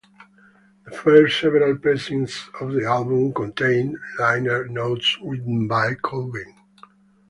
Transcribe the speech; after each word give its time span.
The 0.83 0.97
first 0.97 1.39
several 1.39 1.77
pressings 1.77 2.49
of 2.59 2.73
the 2.73 2.85
album 2.87 3.35
contained 3.35 3.99
liner 4.17 4.67
notes 4.67 5.19
written 5.23 5.67
by 5.67 5.93
Cobain. 5.93 6.55